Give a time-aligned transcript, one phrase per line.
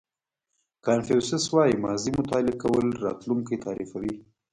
[0.85, 4.13] کانفیوسیس وایي ماضي مطالعه کول راتلونکی تعریفوي.